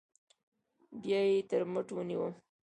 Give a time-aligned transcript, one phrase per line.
[1.01, 2.33] بيا يې تر مټ ونيوم.